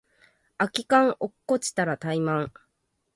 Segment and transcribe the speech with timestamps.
[0.57, 2.51] 空き缶落っこちたらタイマン